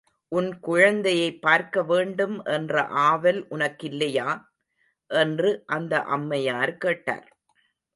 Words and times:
உன் 0.31 0.59
குழந்தையைப் 0.59 1.41
பார்க்க 1.41 1.83
வேண்டும் 1.83 2.43
என்ற 2.43 2.85
ஆவல் 2.85 3.47
உனக்கில்லையா? 3.49 4.29
என்று 5.09 5.63
அந்த 5.65 6.03
அம்மையார் 6.03 6.77
கேட்டார். 6.77 7.27